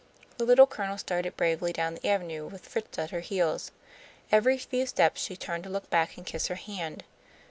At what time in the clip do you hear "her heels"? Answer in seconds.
3.11-3.69